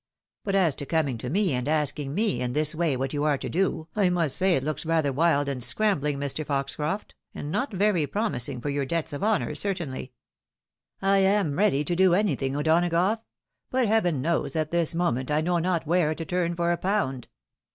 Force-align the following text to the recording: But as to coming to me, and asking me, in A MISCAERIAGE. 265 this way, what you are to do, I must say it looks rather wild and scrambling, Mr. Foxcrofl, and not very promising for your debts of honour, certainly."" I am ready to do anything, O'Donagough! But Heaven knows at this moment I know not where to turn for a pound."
But 0.43 0.55
as 0.55 0.73
to 0.77 0.85
coming 0.87 1.19
to 1.19 1.29
me, 1.29 1.53
and 1.53 1.67
asking 1.67 2.15
me, 2.15 2.41
in 2.41 2.49
A 2.49 2.53
MISCAERIAGE. 2.55 2.71
265 2.71 2.71
this 2.71 2.75
way, 2.75 2.97
what 2.97 3.13
you 3.13 3.23
are 3.23 3.37
to 3.37 3.49
do, 3.49 3.87
I 3.95 4.09
must 4.09 4.35
say 4.35 4.55
it 4.55 4.63
looks 4.63 4.83
rather 4.83 5.13
wild 5.13 5.47
and 5.47 5.63
scrambling, 5.63 6.17
Mr. 6.17 6.43
Foxcrofl, 6.43 7.11
and 7.35 7.51
not 7.51 7.71
very 7.71 8.07
promising 8.07 8.61
for 8.61 8.71
your 8.71 8.83
debts 8.83 9.13
of 9.13 9.23
honour, 9.23 9.53
certainly."" 9.53 10.11
I 11.03 11.19
am 11.19 11.55
ready 11.55 11.83
to 11.83 11.95
do 11.95 12.15
anything, 12.15 12.55
O'Donagough! 12.55 13.19
But 13.69 13.85
Heaven 13.87 14.23
knows 14.23 14.55
at 14.55 14.71
this 14.71 14.95
moment 14.95 15.29
I 15.29 15.41
know 15.41 15.59
not 15.59 15.85
where 15.85 16.15
to 16.15 16.25
turn 16.25 16.55
for 16.55 16.71
a 16.71 16.77
pound." 16.77 17.27